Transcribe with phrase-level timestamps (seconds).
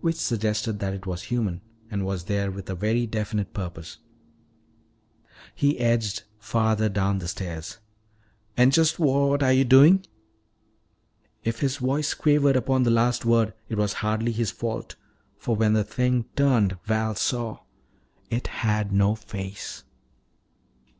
[0.00, 1.60] Which suggested that it was human
[1.92, 3.98] and was there with a very definite purpose.
[5.54, 7.78] He edged farther down the stairs.
[8.56, 10.04] "And just what are you doing?"
[11.44, 14.96] If his voice quavered upon the last word, it was hardly his fault.
[15.38, 17.60] For when the thing turned, Val saw
[18.28, 19.84] It had no face!